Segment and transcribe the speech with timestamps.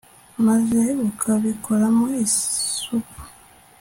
[0.45, 3.17] maze ukabikoramo isupu